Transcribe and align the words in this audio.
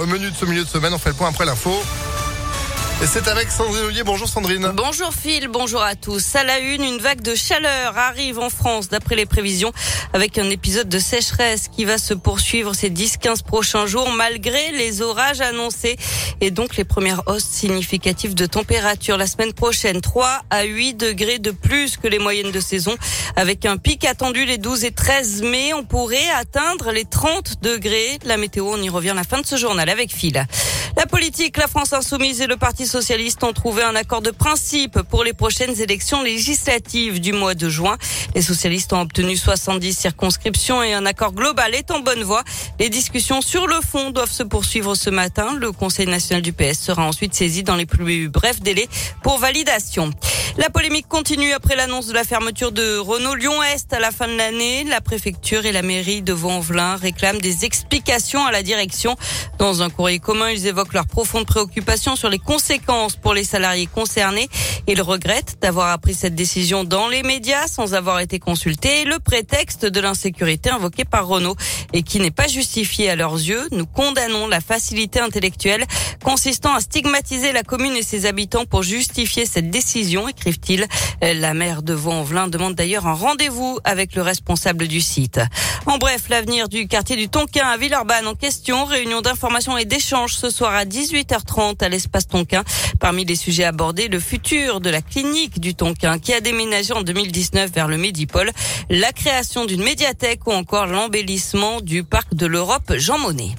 au 0.00 0.06
menu 0.06 0.30
de 0.30 0.36
ce 0.36 0.44
milieu 0.44 0.64
de 0.64 0.68
semaine. 0.68 0.92
On 0.94 0.98
fait 0.98 1.10
le 1.10 1.14
point 1.14 1.28
après 1.28 1.44
l'info. 1.44 1.72
Et 3.02 3.06
c'est 3.06 3.28
avec 3.28 3.50
Sandrine 3.50 3.84
Ollier. 3.84 4.04
Bonjour 4.04 4.26
Sandrine. 4.26 4.72
Bonjour 4.72 5.12
Phil, 5.12 5.48
bonjour 5.48 5.82
à 5.82 5.96
tous. 5.96 6.34
À 6.34 6.44
la 6.44 6.60
une, 6.60 6.82
une 6.82 6.96
vague 6.96 7.20
de 7.20 7.34
chaleur 7.34 7.98
arrive 7.98 8.38
en 8.38 8.48
France 8.48 8.88
d'après 8.88 9.16
les 9.16 9.26
prévisions 9.26 9.70
avec 10.14 10.38
un 10.38 10.48
épisode 10.48 10.88
de 10.88 10.98
sécheresse 10.98 11.68
qui 11.68 11.84
va 11.84 11.98
se 11.98 12.14
poursuivre 12.14 12.72
ces 12.72 12.88
10-15 12.88 13.42
prochains 13.42 13.86
jours 13.86 14.08
malgré 14.08 14.72
les 14.72 15.02
orages 15.02 15.42
annoncés 15.42 15.98
et 16.40 16.50
donc 16.50 16.76
les 16.76 16.84
premières 16.84 17.20
hausses 17.26 17.44
significatives 17.44 18.34
de 18.34 18.46
température 18.46 19.18
la 19.18 19.26
semaine 19.26 19.52
prochaine. 19.52 20.00
3 20.00 20.40
à 20.48 20.62
8 20.62 20.94
degrés 20.94 21.38
de 21.38 21.50
plus 21.50 21.98
que 21.98 22.08
les 22.08 22.18
moyennes 22.18 22.50
de 22.50 22.60
saison 22.60 22.96
avec 23.36 23.66
un 23.66 23.76
pic 23.76 24.06
attendu 24.06 24.46
les 24.46 24.56
12 24.56 24.84
et 24.84 24.90
13 24.90 25.42
mai. 25.42 25.74
On 25.74 25.84
pourrait 25.84 26.30
atteindre 26.34 26.92
les 26.92 27.04
30 27.04 27.60
degrés. 27.60 28.18
La 28.24 28.38
météo, 28.38 28.70
on 28.72 28.80
y 28.80 28.88
revient 28.88 29.10
à 29.10 29.14
la 29.14 29.24
fin 29.24 29.42
de 29.42 29.46
ce 29.46 29.56
journal 29.56 29.90
avec 29.90 30.10
Phil. 30.10 30.46
La 30.96 31.04
politique, 31.04 31.58
la 31.58 31.66
France 31.66 31.92
insoumise 31.92 32.40
et 32.40 32.46
le 32.46 32.56
Parti 32.56 32.86
socialiste 32.86 33.44
ont 33.44 33.52
trouvé 33.52 33.82
un 33.82 33.94
accord 33.94 34.22
de 34.22 34.30
principe 34.30 35.02
pour 35.02 35.24
les 35.24 35.34
prochaines 35.34 35.78
élections 35.82 36.22
législatives 36.22 37.20
du 37.20 37.34
mois 37.34 37.54
de 37.54 37.68
juin. 37.68 37.98
Les 38.34 38.40
socialistes 38.40 38.94
ont 38.94 39.02
obtenu 39.02 39.36
70 39.36 39.92
circonscriptions 39.92 40.82
et 40.82 40.94
un 40.94 41.04
accord 41.04 41.32
global 41.32 41.74
est 41.74 41.90
en 41.90 42.00
bonne 42.00 42.22
voie. 42.22 42.44
Les 42.80 42.88
discussions 42.88 43.42
sur 43.42 43.66
le 43.66 43.76
fond 43.82 44.10
doivent 44.10 44.32
se 44.32 44.42
poursuivre 44.42 44.94
ce 44.94 45.10
matin. 45.10 45.54
Le 45.54 45.70
Conseil 45.70 46.06
national 46.06 46.40
du 46.40 46.54
PS 46.54 46.78
sera 46.80 47.06
ensuite 47.06 47.34
saisi 47.34 47.62
dans 47.62 47.76
les 47.76 47.86
plus 47.86 48.30
brefs 48.30 48.62
délais 48.62 48.88
pour 49.22 49.38
validation. 49.38 50.10
La 50.58 50.70
polémique 50.70 51.06
continue 51.06 51.52
après 51.52 51.76
l'annonce 51.76 52.06
de 52.06 52.14
la 52.14 52.24
fermeture 52.24 52.72
de 52.72 52.96
Renault 52.96 53.34
Lyon-Est 53.34 53.92
à 53.92 54.00
la 54.00 54.10
fin 54.10 54.26
de 54.26 54.36
l'année. 54.36 54.84
La 54.84 55.02
préfecture 55.02 55.66
et 55.66 55.72
la 55.72 55.82
mairie 55.82 56.22
de 56.22 56.32
Vaux-en-Velin 56.32 56.96
réclament 56.96 57.42
des 57.42 57.66
explications 57.66 58.42
à 58.46 58.52
la 58.52 58.62
direction. 58.62 59.16
Dans 59.58 59.82
un 59.82 59.90
courrier 59.90 60.18
commun, 60.18 60.50
ils 60.50 60.66
évoquent 60.66 60.94
leur 60.94 61.06
profonde 61.06 61.44
préoccupation 61.44 62.16
sur 62.16 62.30
les 62.30 62.38
conséquences 62.38 63.16
pour 63.16 63.34
les 63.34 63.44
salariés 63.44 63.86
concernés. 63.86 64.48
Ils 64.86 65.02
regrettent 65.02 65.58
d'avoir 65.60 65.90
appris 65.90 66.14
cette 66.14 66.34
décision 66.34 66.84
dans 66.84 67.08
les 67.08 67.22
médias 67.22 67.66
sans 67.66 67.92
avoir 67.92 68.20
été 68.20 68.38
consultés. 68.38 69.04
Le 69.04 69.18
prétexte 69.18 69.84
de 69.84 70.00
l'insécurité 70.00 70.70
invoqué 70.70 71.04
par 71.04 71.26
Renault 71.26 71.56
et 71.92 72.02
qui 72.02 72.18
n'est 72.18 72.30
pas 72.30 72.48
justifié 72.48 73.10
à 73.10 73.16
leurs 73.16 73.34
yeux. 73.34 73.68
Nous 73.72 73.86
condamnons 73.86 74.48
la 74.48 74.62
facilité 74.62 75.20
intellectuelle 75.20 75.84
consistant 76.24 76.74
à 76.74 76.80
stigmatiser 76.80 77.52
la 77.52 77.62
commune 77.62 77.94
et 77.94 78.02
ses 78.02 78.24
habitants 78.24 78.64
pour 78.64 78.82
justifier 78.82 79.44
cette 79.44 79.70
décision, 79.70 80.28
écrivent-ils. 80.46 80.86
La 81.20 81.54
maire 81.54 81.82
de 81.82 81.92
Vaux-en-Velin 81.92 82.48
demande 82.48 82.74
d'ailleurs 82.74 83.06
un 83.06 83.14
rendez-vous 83.14 83.78
avec 83.84 84.14
le 84.14 84.22
responsable 84.22 84.86
du 84.86 85.00
site. 85.00 85.40
En 85.86 85.98
bref, 85.98 86.24
l'avenir 86.28 86.68
du 86.68 86.88
quartier 86.88 87.16
du 87.16 87.28
Tonkin 87.28 87.66
à 87.66 87.76
Villeurbanne 87.76 88.26
en 88.26 88.34
question. 88.34 88.84
Réunion 88.84 89.20
d'information 89.20 89.76
et 89.76 89.84
d'échange 89.84 90.34
ce 90.34 90.50
soir 90.50 90.74
à 90.74 90.84
18h30 90.84 91.82
à 91.82 91.88
l'espace 91.88 92.28
Tonkin. 92.28 92.64
Parmi 93.00 93.24
les 93.24 93.36
sujets 93.36 93.64
abordés, 93.64 94.08
le 94.08 94.20
futur 94.20 94.80
de 94.80 94.90
la 94.90 95.02
clinique 95.02 95.60
du 95.60 95.74
Tonkin 95.74 96.18
qui 96.18 96.32
a 96.32 96.40
déménagé 96.40 96.92
en 96.92 97.02
2019 97.02 97.70
vers 97.72 97.88
le 97.88 97.98
Médipôle, 97.98 98.50
la 98.90 99.12
création 99.12 99.64
d'une 99.64 99.82
médiathèque 99.82 100.46
ou 100.46 100.52
encore 100.52 100.86
l'embellissement 100.86 101.80
du 101.80 102.04
parc 102.04 102.34
de 102.34 102.46
l'Europe 102.46 102.94
Jean 102.96 103.18
Monnet. 103.18 103.54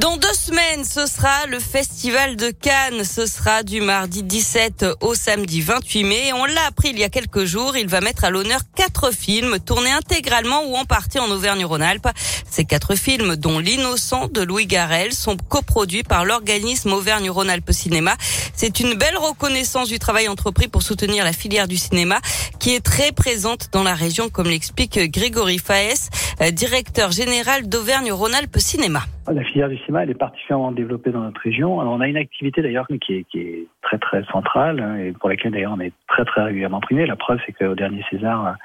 Dans 0.00 0.16
deux 0.16 0.32
semaines, 0.32 0.86
ce 0.86 1.04
sera 1.04 1.44
le 1.44 1.60
festival 1.60 2.36
de 2.36 2.48
Cannes. 2.48 3.04
Ce 3.04 3.26
sera 3.26 3.62
du 3.62 3.82
mardi 3.82 4.22
17 4.22 4.86
au 5.02 5.14
samedi 5.14 5.60
28 5.60 6.04
mai. 6.04 6.32
On 6.32 6.46
l'a 6.46 6.64
appris 6.68 6.88
il 6.88 6.98
y 6.98 7.04
a 7.04 7.10
quelques 7.10 7.44
jours. 7.44 7.76
Il 7.76 7.86
va 7.86 8.00
mettre 8.00 8.24
à 8.24 8.30
l'honneur 8.30 8.62
quatre 8.74 9.10
films 9.10 9.58
tournés 9.58 9.90
intégralement 9.90 10.64
ou 10.64 10.74
en 10.74 10.86
partie 10.86 11.18
en 11.18 11.30
Auvergne-Rhône-Alpes. 11.30 12.08
Ces 12.50 12.64
quatre 12.64 12.94
films, 12.94 13.36
dont 13.36 13.58
L'innocent 13.58 14.28
de 14.28 14.40
Louis 14.40 14.64
Garrel, 14.64 15.12
sont 15.12 15.36
coproduits 15.36 16.02
par 16.02 16.24
l'organisme 16.24 16.94
Auvergne-Rhône-Alpes 16.94 17.72
Cinéma. 17.72 18.16
C'est 18.56 18.80
une 18.80 18.94
belle 18.94 19.18
reconnaissance 19.18 19.88
du 19.88 19.98
travail 19.98 20.28
entrepris 20.28 20.68
pour 20.68 20.80
soutenir 20.80 21.24
la 21.24 21.34
filière 21.34 21.68
du 21.68 21.76
cinéma 21.76 22.20
qui 22.58 22.74
est 22.74 22.80
très 22.80 23.12
présente 23.12 23.68
dans 23.70 23.82
la 23.82 23.94
région, 23.94 24.30
comme 24.30 24.48
l'explique 24.48 24.98
Grégory 24.98 25.58
Faes, 25.58 26.08
directeur 26.52 27.12
général 27.12 27.68
d'Auvergne-Rhône-Alpes 27.68 28.58
Cinéma. 28.60 29.04
La 29.28 29.44
filière 29.44 29.68
du 29.68 29.76
cinéma, 29.78 30.02
elle 30.02 30.10
est 30.10 30.14
particulièrement 30.14 30.72
développée 30.72 31.10
dans 31.10 31.20
notre 31.20 31.40
région. 31.40 31.80
Alors, 31.80 31.92
on 31.92 32.00
a 32.00 32.08
une 32.08 32.16
activité 32.16 32.62
d'ailleurs 32.62 32.86
qui 33.00 33.14
est, 33.14 33.24
qui 33.24 33.38
est 33.38 33.66
très 33.82 33.98
très 33.98 34.24
centrale 34.24 34.80
hein, 34.80 34.96
et 34.96 35.12
pour 35.12 35.28
laquelle 35.28 35.52
d'ailleurs 35.52 35.74
on 35.76 35.80
est 35.80 35.92
très 36.08 36.24
très 36.24 36.42
régulièrement 36.42 36.80
primé. 36.80 37.06
La 37.06 37.16
preuve, 37.16 37.38
c'est 37.46 37.52
qu'au 37.52 37.74
dernier 37.74 38.02
César, 38.10 38.56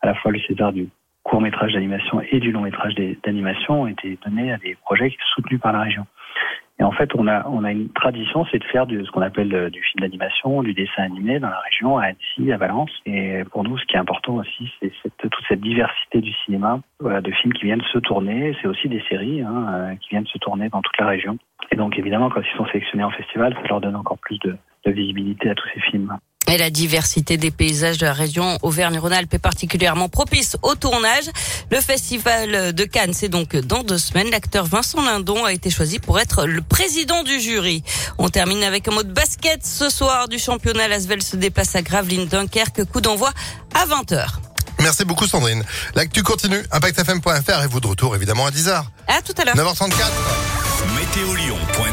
à 0.00 0.06
la 0.06 0.14
fois 0.14 0.30
le 0.30 0.40
César 0.40 0.72
du 0.72 0.88
court 1.24 1.40
métrage 1.40 1.72
d'animation 1.72 2.20
et 2.30 2.38
du 2.38 2.52
long 2.52 2.60
métrage 2.60 2.94
d'animation 3.24 3.82
ont 3.82 3.86
été 3.86 4.18
donnés 4.24 4.52
à 4.52 4.58
des 4.58 4.76
projets 4.84 5.14
soutenus 5.34 5.60
par 5.60 5.72
la 5.72 5.80
région. 5.80 6.06
Et 6.80 6.82
en 6.82 6.90
fait, 6.90 7.10
on 7.14 7.28
a, 7.28 7.46
on 7.48 7.62
a 7.62 7.70
une 7.70 7.88
tradition, 7.90 8.44
c'est 8.50 8.58
de 8.58 8.64
faire 8.64 8.86
du, 8.86 9.04
ce 9.04 9.10
qu'on 9.12 9.22
appelle 9.22 9.70
du 9.70 9.80
film 9.80 10.00
d'animation, 10.00 10.62
du 10.62 10.74
dessin 10.74 11.04
animé 11.04 11.38
dans 11.38 11.48
la 11.48 11.60
région, 11.60 11.98
à 11.98 12.06
Annecy, 12.06 12.52
à 12.52 12.56
Valence. 12.56 12.90
Et 13.06 13.44
pour 13.52 13.62
nous, 13.62 13.78
ce 13.78 13.84
qui 13.84 13.94
est 13.94 14.00
important 14.00 14.34
aussi, 14.34 14.72
c'est 14.80 15.16
toute 15.18 15.32
cette 15.48 15.60
diversité 15.60 16.20
du 16.20 16.32
cinéma, 16.44 16.80
voilà, 16.98 17.20
de 17.20 17.30
films 17.30 17.52
qui 17.52 17.66
viennent 17.66 17.84
se 17.92 17.98
tourner. 17.98 18.56
C'est 18.60 18.68
aussi 18.68 18.88
des 18.88 19.02
séries 19.08 19.42
hein, 19.42 19.66
euh, 19.68 19.94
qui 19.96 20.10
viennent 20.10 20.26
se 20.26 20.38
tourner 20.38 20.68
dans 20.68 20.82
toute 20.82 20.98
la 20.98 21.06
région. 21.06 21.38
Et 21.70 21.76
donc, 21.76 21.96
évidemment, 21.96 22.28
quand 22.28 22.40
ils 22.40 22.56
sont 22.56 22.66
sélectionnés 22.66 23.04
en 23.04 23.10
festival, 23.10 23.54
ça 23.54 23.68
leur 23.68 23.80
donne 23.80 23.96
encore 23.96 24.18
plus 24.18 24.38
de 24.40 24.56
visibilité 24.86 25.50
à 25.50 25.54
tous 25.54 25.68
ces 25.74 25.80
films. 25.80 26.18
Et 26.54 26.56
la 26.56 26.70
diversité 26.70 27.36
des 27.36 27.50
paysages 27.50 27.98
de 27.98 28.06
la 28.06 28.12
région 28.12 28.60
Auvergne-Rhône-Alpes 28.62 29.34
est 29.34 29.40
particulièrement 29.40 30.08
propice 30.08 30.56
au 30.62 30.76
tournage. 30.76 31.24
Le 31.72 31.80
festival 31.80 32.72
de 32.72 32.84
Cannes, 32.84 33.12
c'est 33.12 33.28
donc 33.28 33.56
dans 33.56 33.82
deux 33.82 33.98
semaines. 33.98 34.30
L'acteur 34.30 34.64
Vincent 34.64 35.02
Lindon 35.02 35.44
a 35.44 35.52
été 35.52 35.68
choisi 35.68 35.98
pour 35.98 36.20
être 36.20 36.46
le 36.46 36.62
président 36.62 37.24
du 37.24 37.40
jury. 37.40 37.82
On 38.18 38.28
termine 38.28 38.62
avec 38.62 38.86
un 38.86 38.92
mot 38.92 39.02
de 39.02 39.12
basket. 39.12 39.66
Ce 39.66 39.90
soir 39.90 40.28
du 40.28 40.38
championnat, 40.38 40.86
Lasvel 40.86 41.24
se 41.24 41.34
déplace 41.34 41.74
à 41.74 41.82
Gravelines 41.82 42.26
Dunkerque. 42.26 42.84
Coup 42.84 43.00
d'envoi 43.00 43.32
à 43.74 43.84
20h. 43.86 44.24
Merci 44.78 45.04
beaucoup 45.04 45.26
Sandrine. 45.26 45.64
L'actu 45.96 46.22
continue. 46.22 46.62
ImpactFM.fr 46.70 47.64
et 47.64 47.66
vous 47.66 47.80
de 47.80 47.88
retour 47.88 48.14
évidemment 48.14 48.46
à 48.46 48.50
10h. 48.52 48.84
À 49.08 49.22
tout 49.22 49.34
à 49.38 49.44
l'heure. 49.44 49.56
9h34. 49.56 49.90
Météo 50.94 51.34